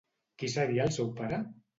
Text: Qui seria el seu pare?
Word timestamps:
Qui 0.43 0.47
seria 0.53 0.87
el 0.89 0.93
seu 0.95 1.11
pare? 1.19 1.39